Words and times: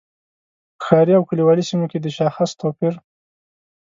په 0.77 0.81
ښاري 0.85 1.13
او 1.17 1.23
کلیوالي 1.29 1.63
سیمو 1.69 1.85
کې 1.91 1.99
د 2.01 2.07
شاخص 2.17 2.49
توپیر. 2.59 2.93